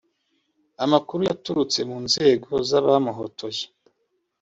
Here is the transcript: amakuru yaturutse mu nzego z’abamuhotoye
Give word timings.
amakuru 0.83 1.21
yaturutse 1.29 1.79
mu 1.89 1.97
nzego 2.05 2.49
z’abamuhotoye 2.69 3.63